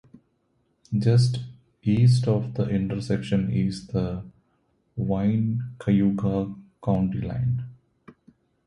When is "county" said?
6.83-7.21